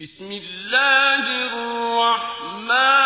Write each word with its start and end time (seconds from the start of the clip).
بسم 0.00 0.32
الله 0.32 1.24
الرحمن 1.46 3.05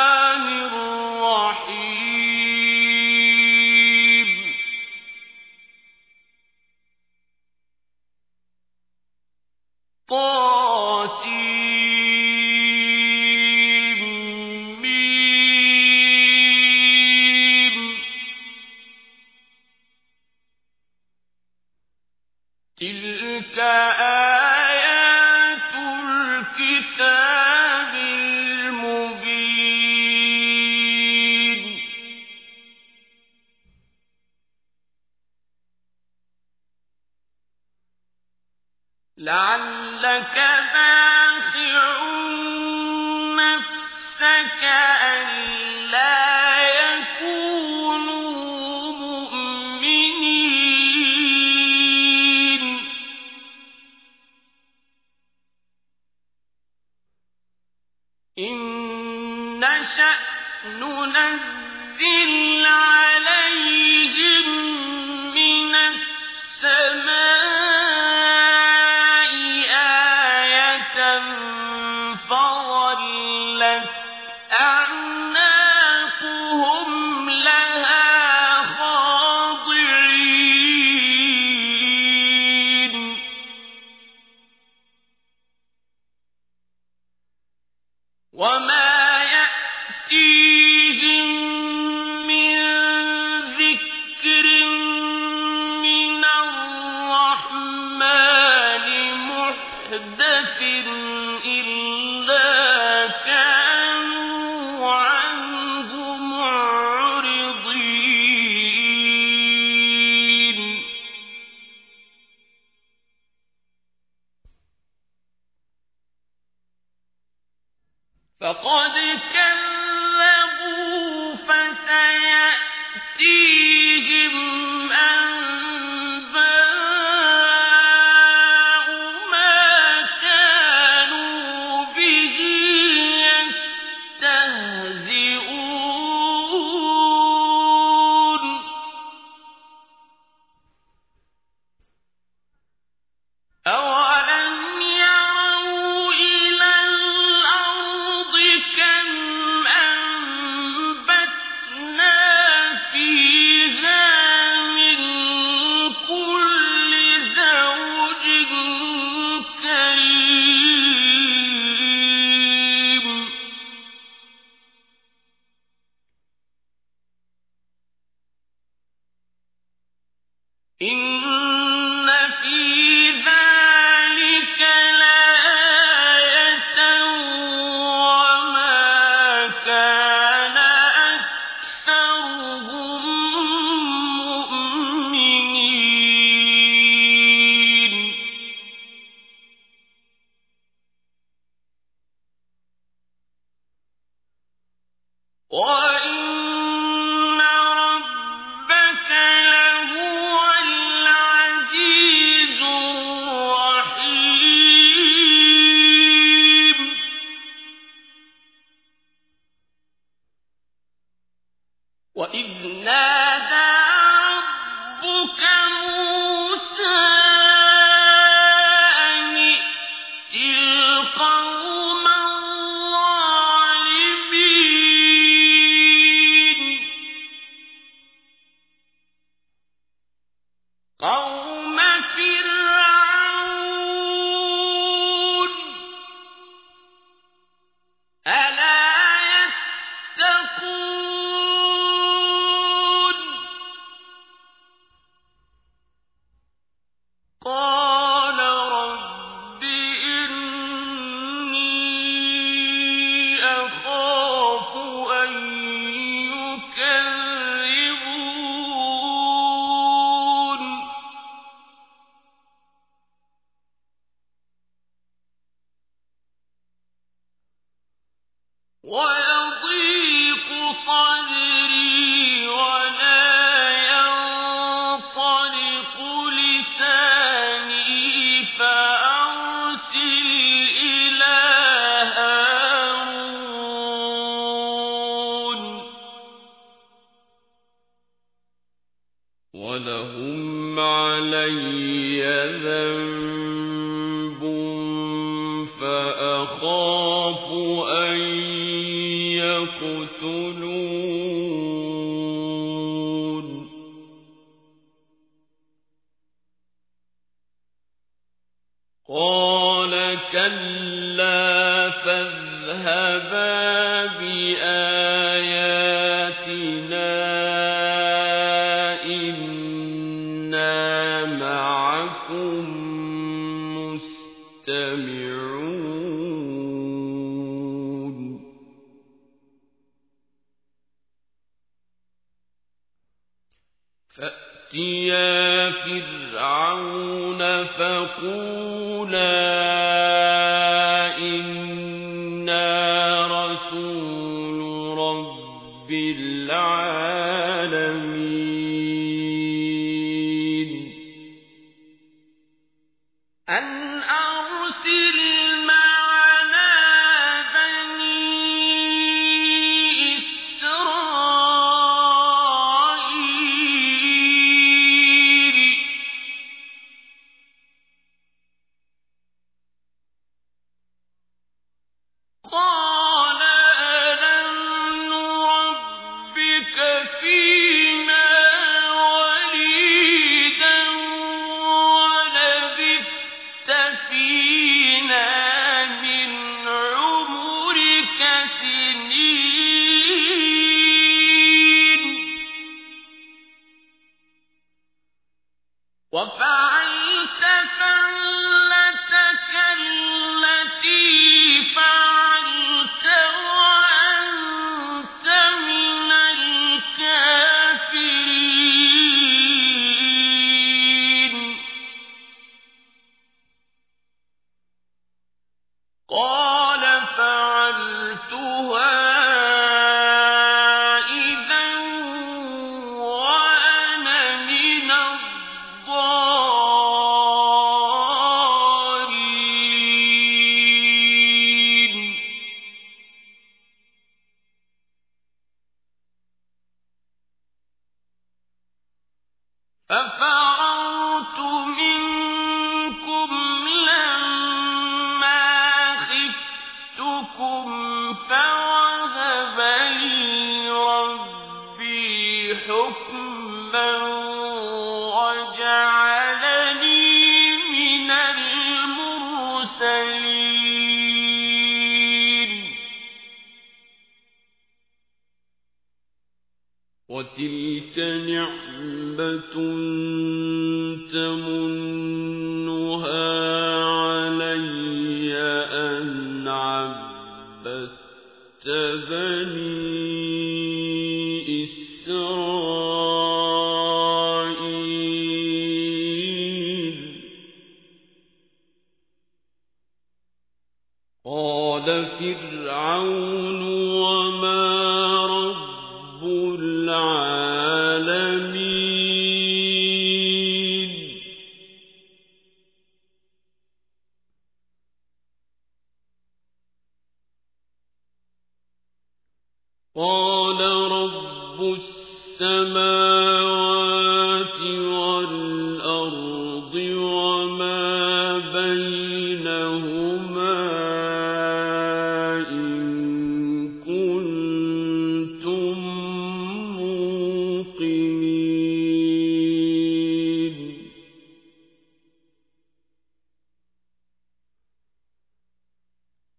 What? 268.90 269.19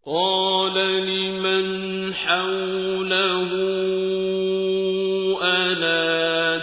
قال 0.06 0.74
لمن 1.06 2.14
حوله 2.14 3.50
ألا 5.44 6.58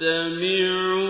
تستمعون 0.00 1.05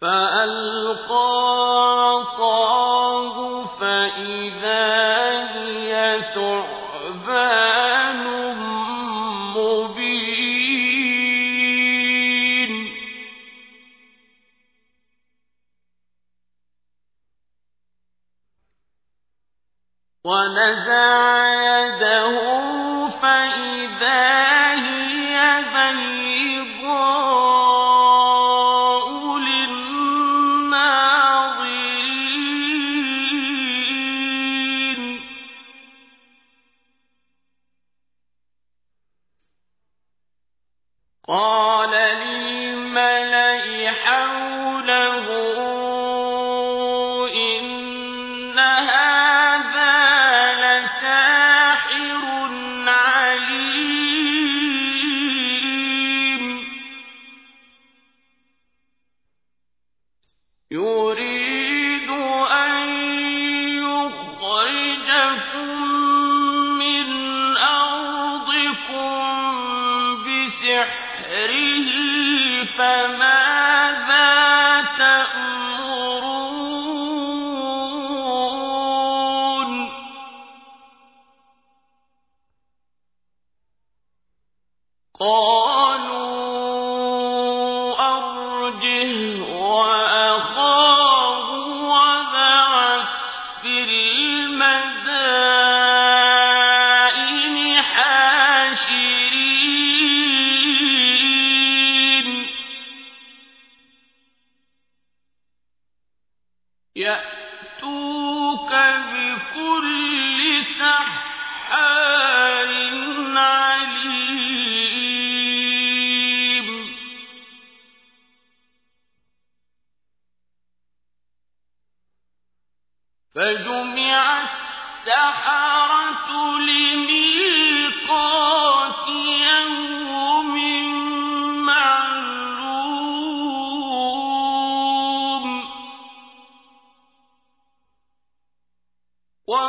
فألقى 0.00 1.49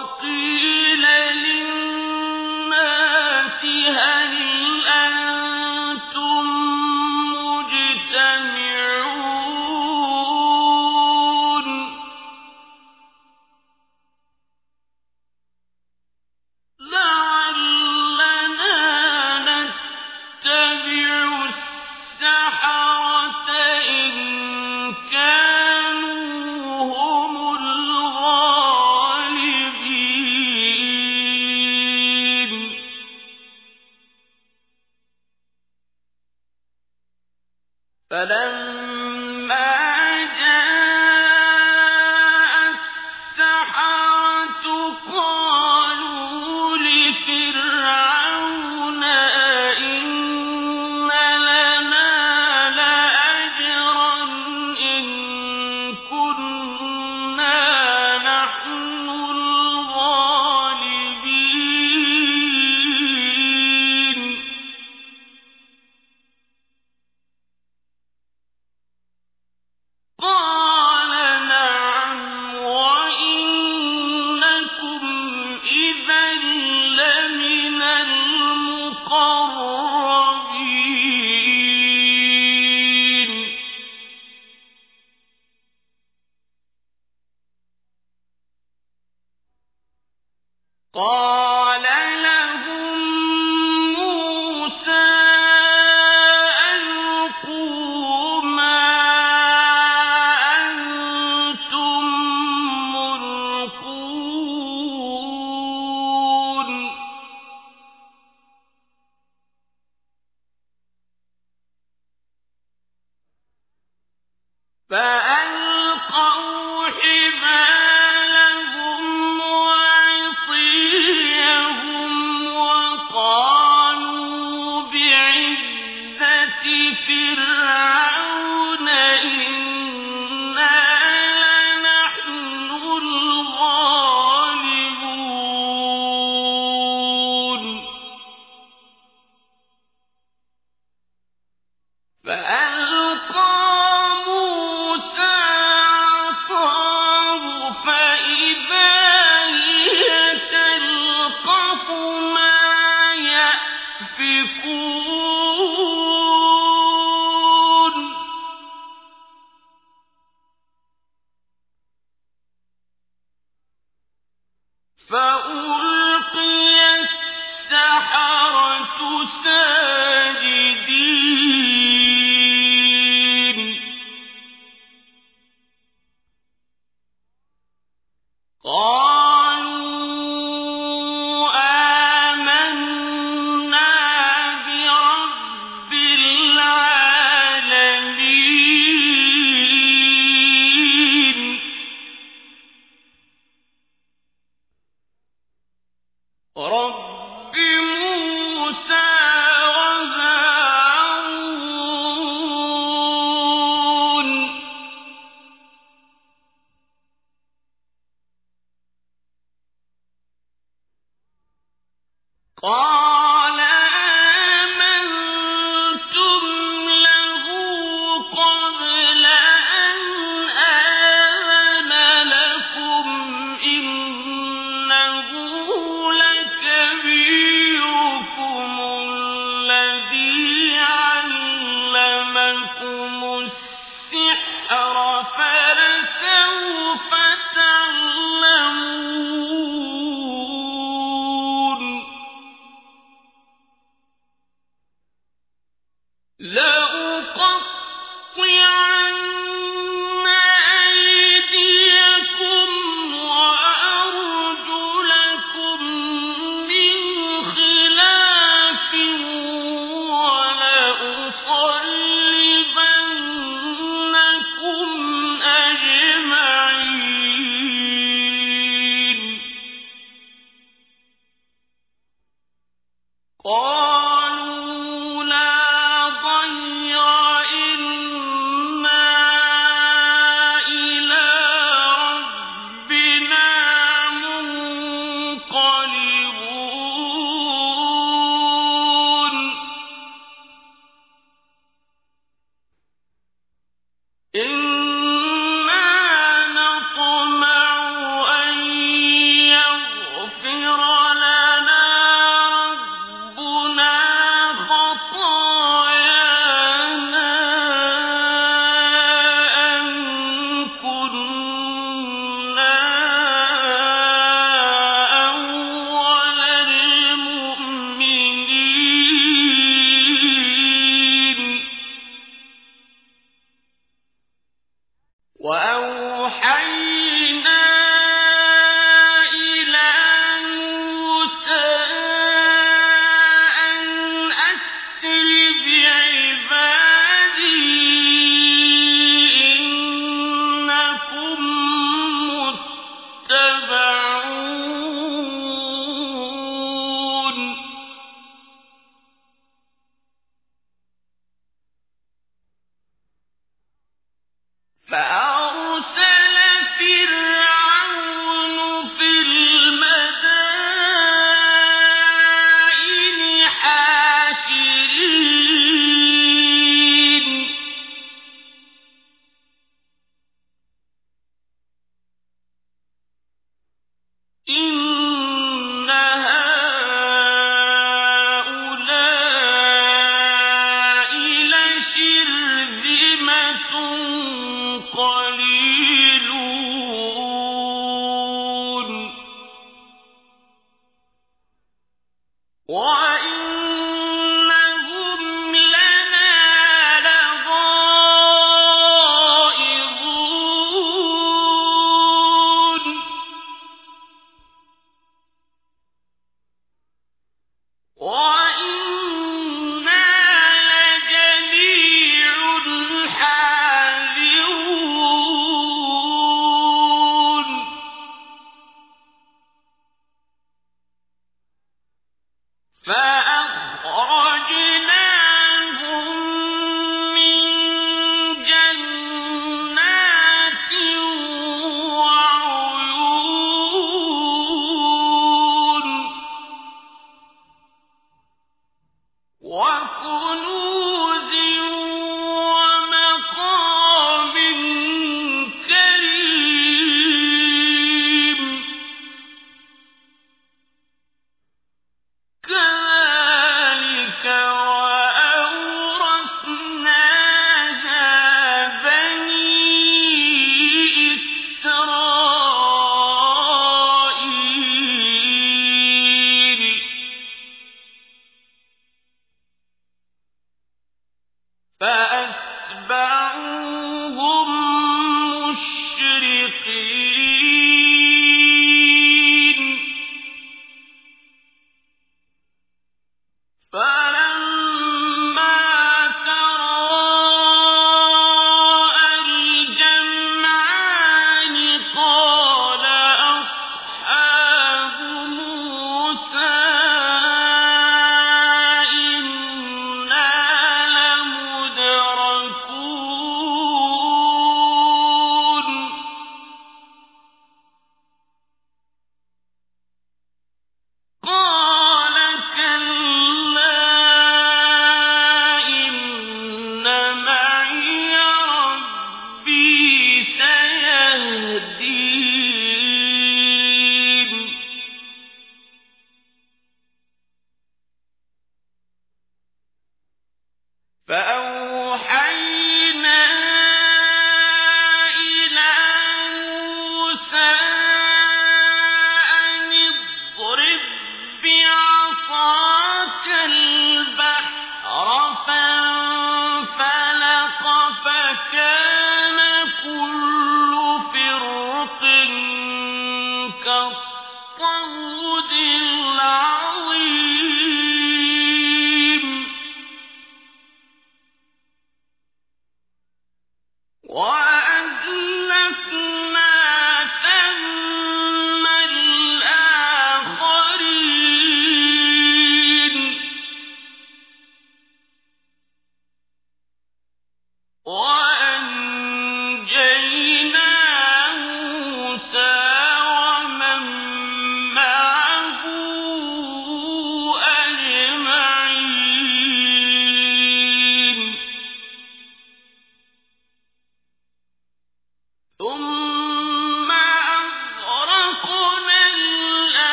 وقيل 0.00 0.69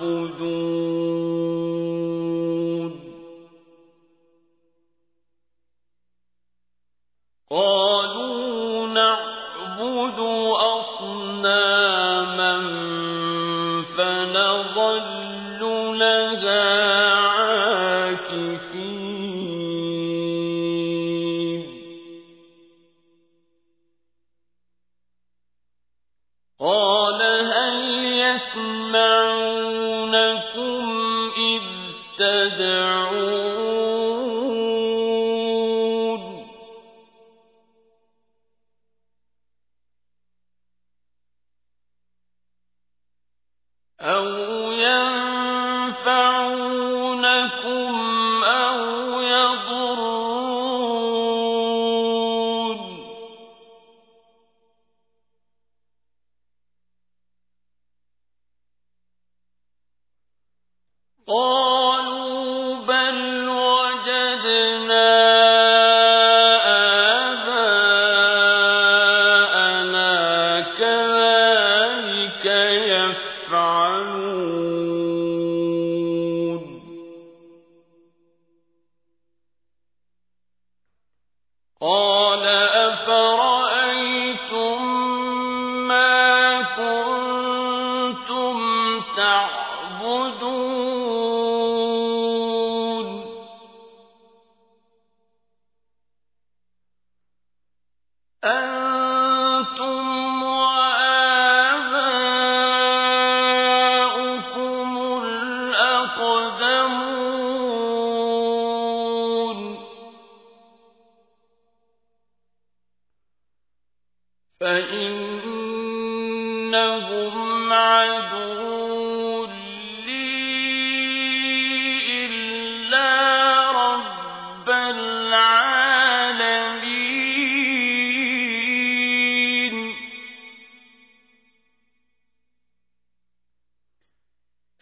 فاعبدون 0.00 0.65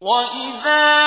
وإذا 0.00 1.01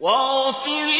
واغفر 0.00 0.99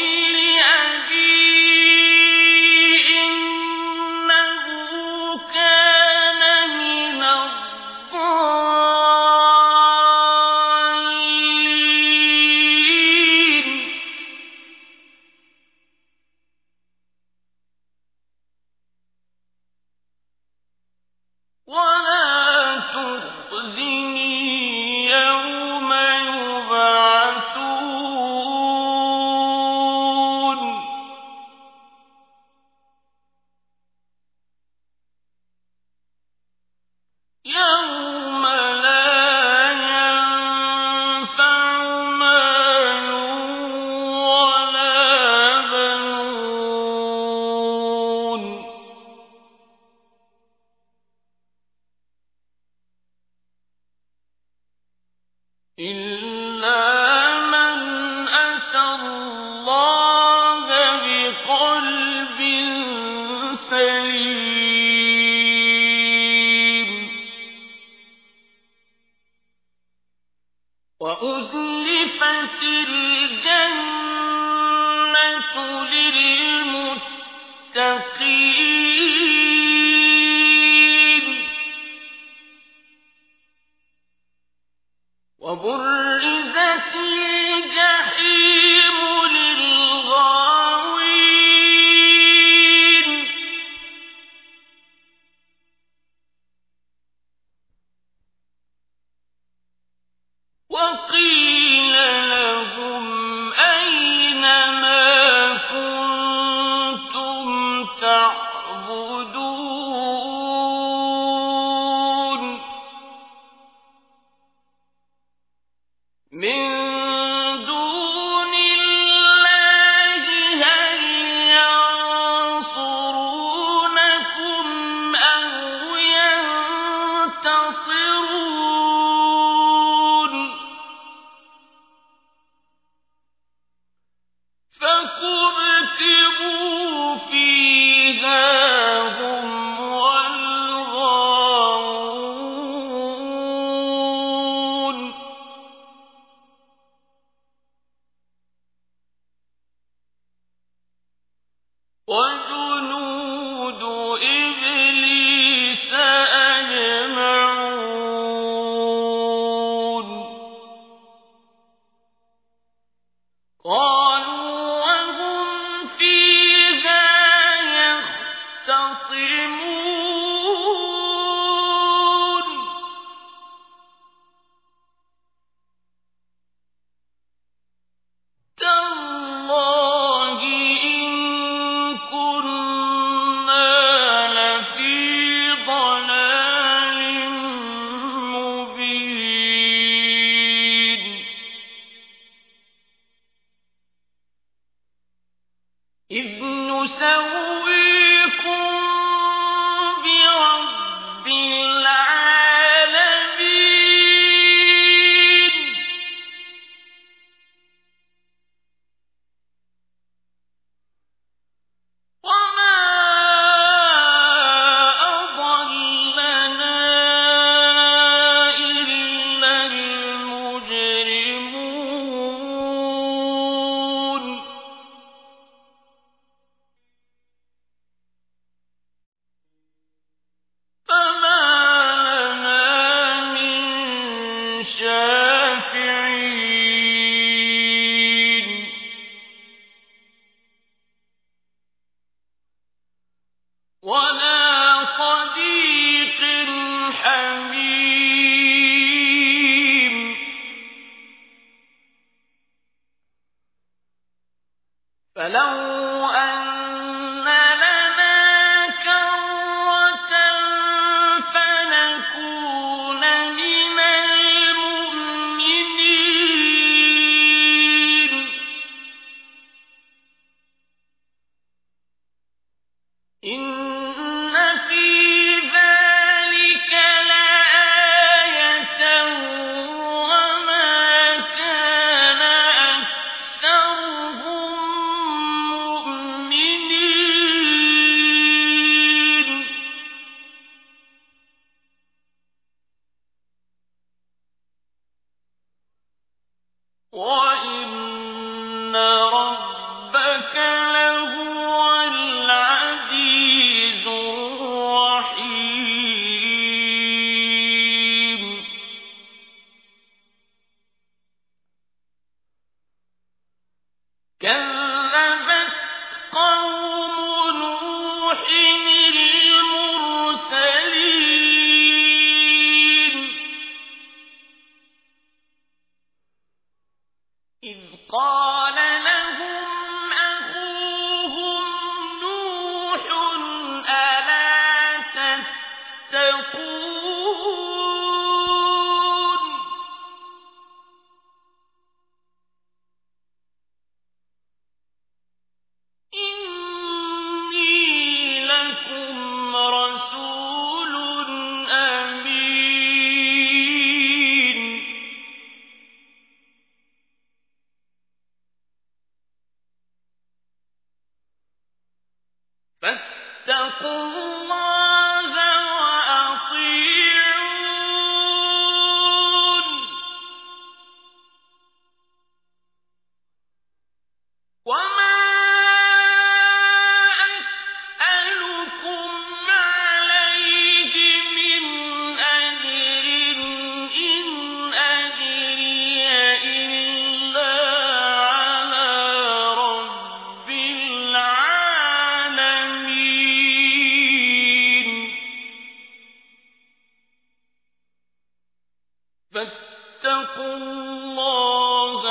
فاتقوا 399.13 400.33
الله 400.33 401.81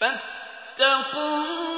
فَاتَّقُوا 0.00 1.73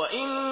وَإِنَّ 0.00 0.49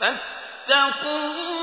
فَاتَّقُوا 0.00 1.59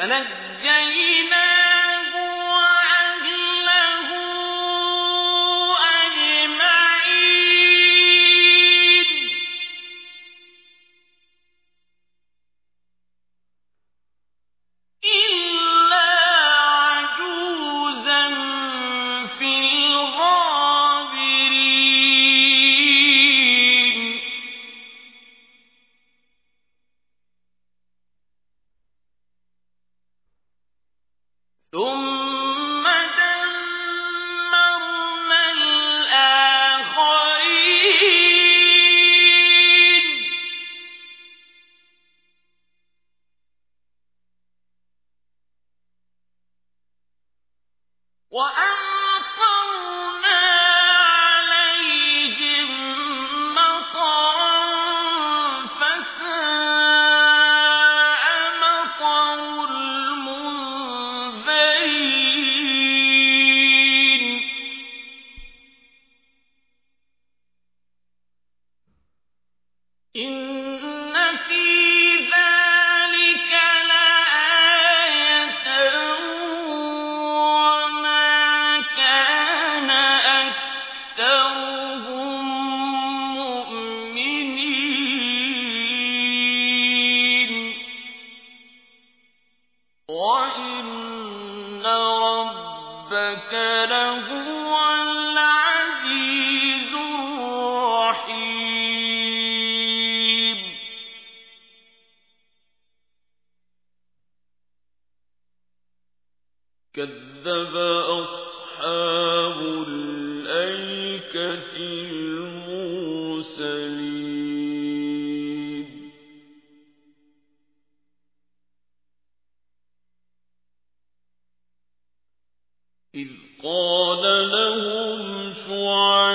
فَنَجَّيْنَاهُ 0.00 0.39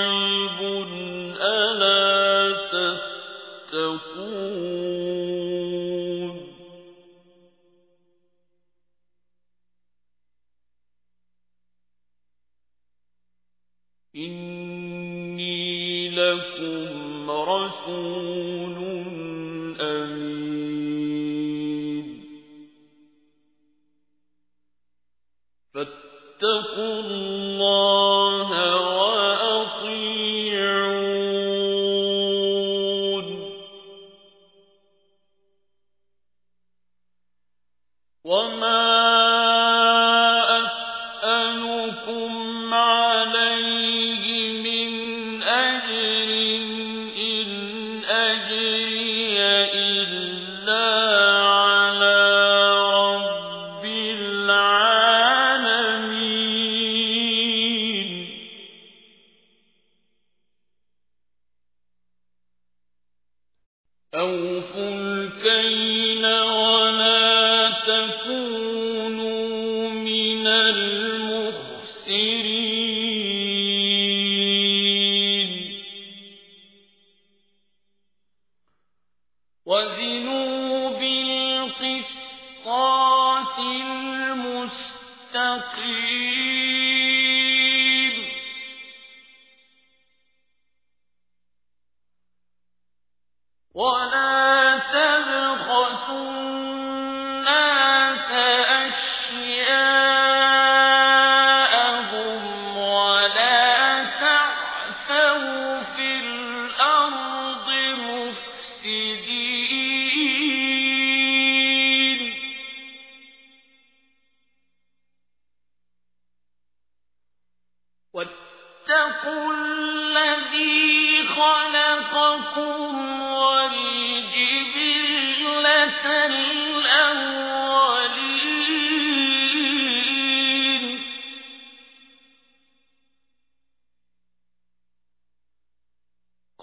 عيب 0.07 0.59
ألا 1.41 2.55
تتقون 3.71 4.76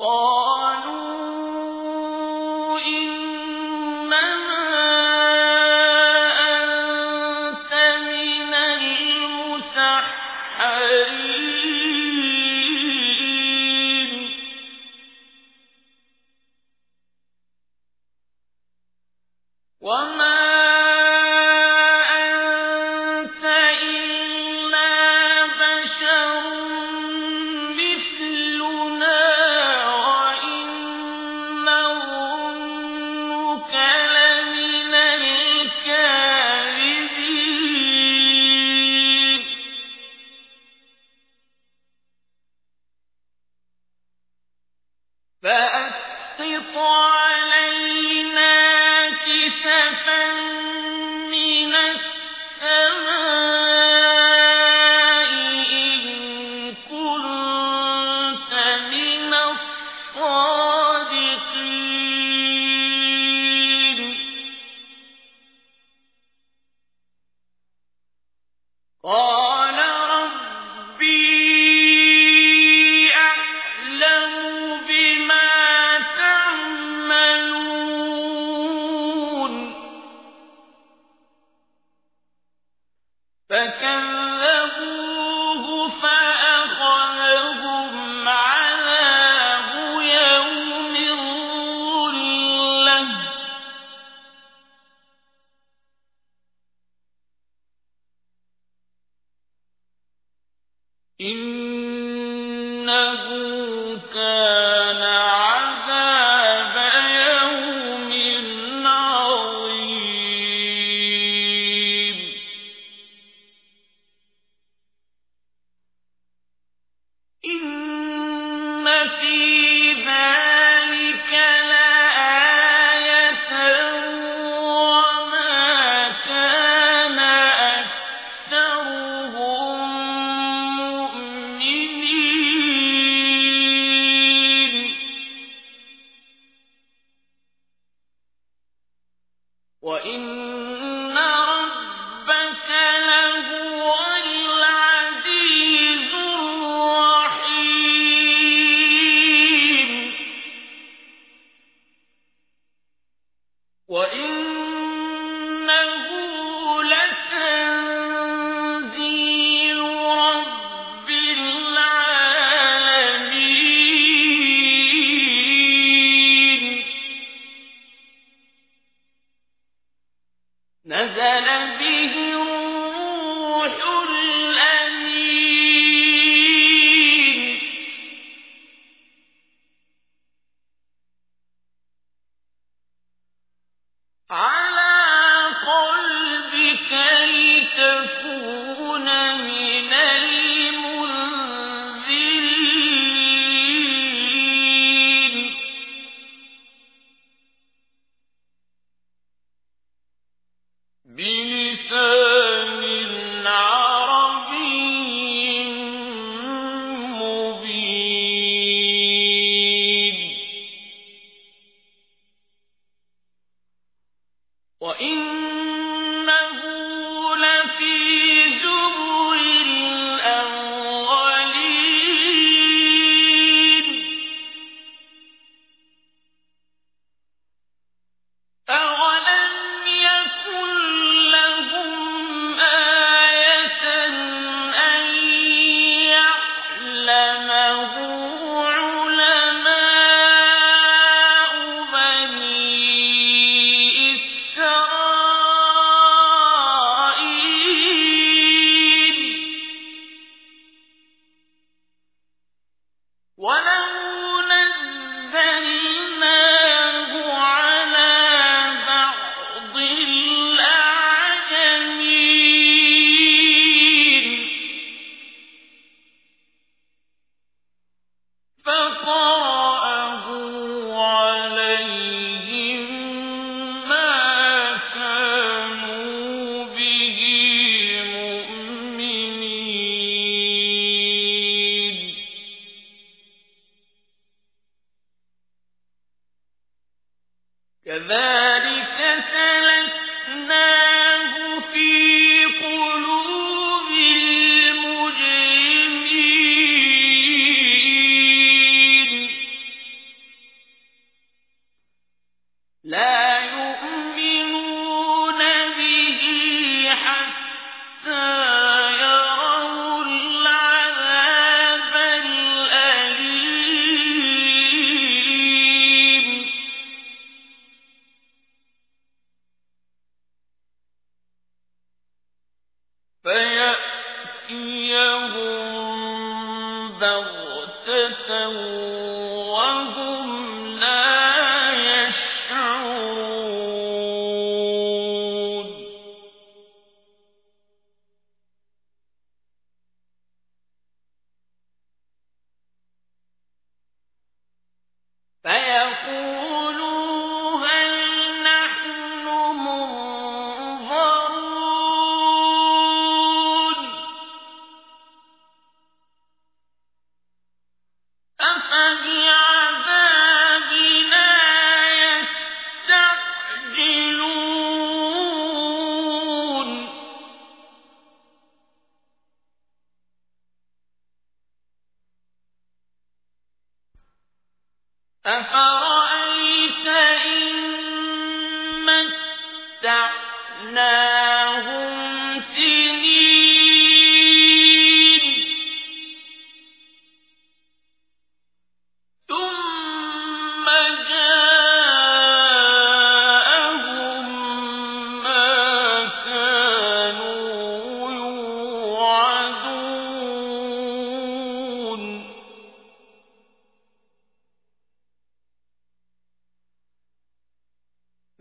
oh. 0.06 0.43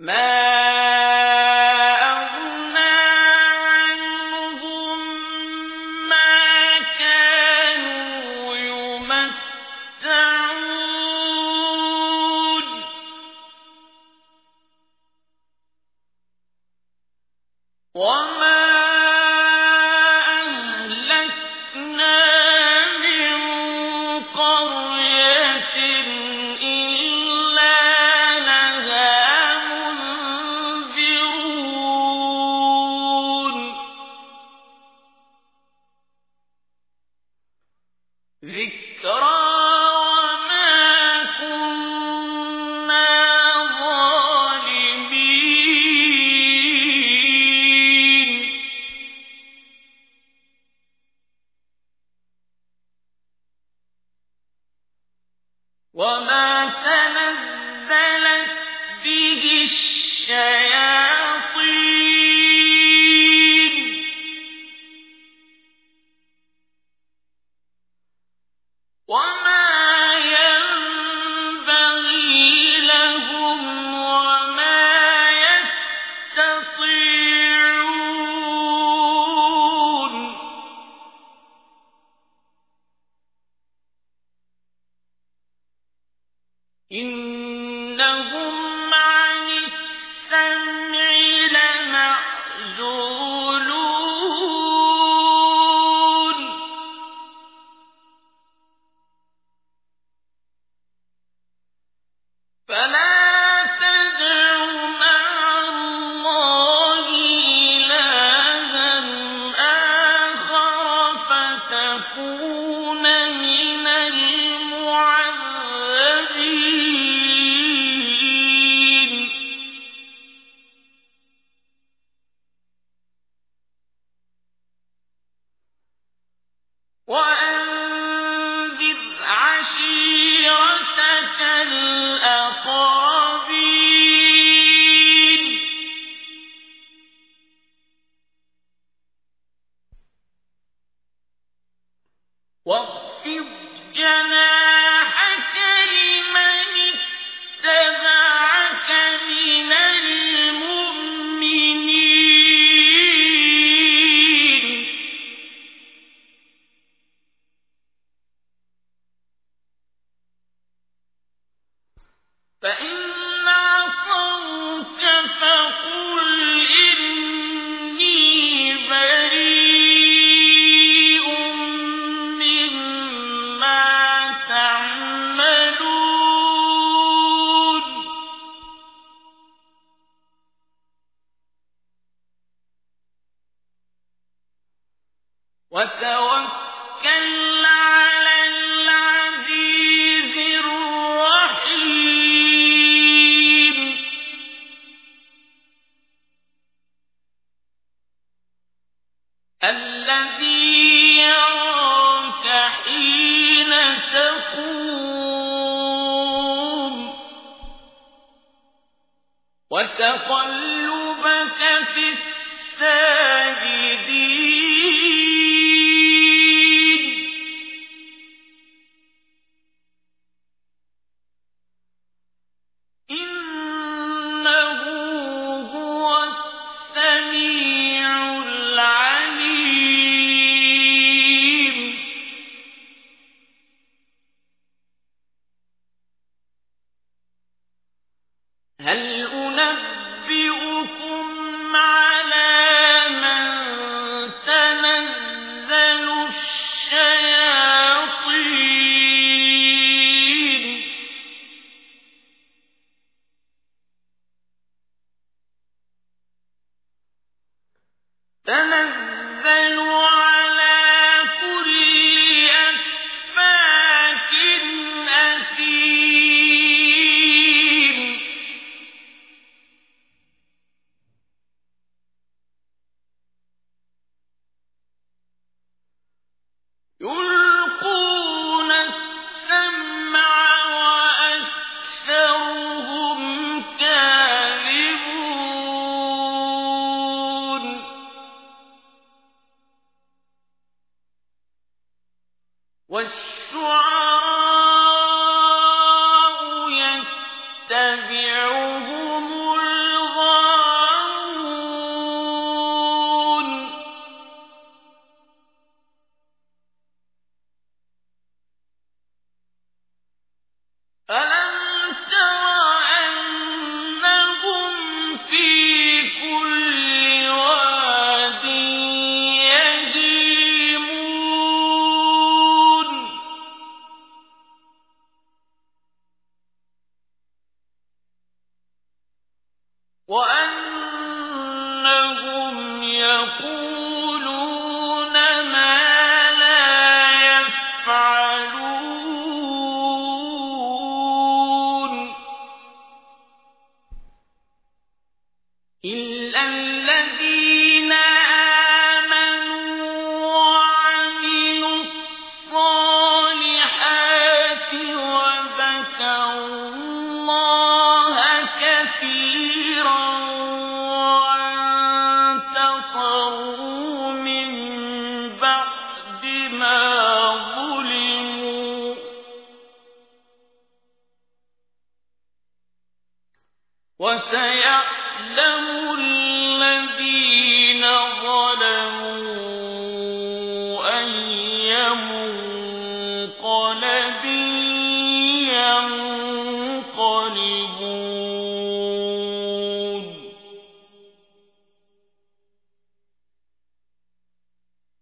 ما 0.03 0.32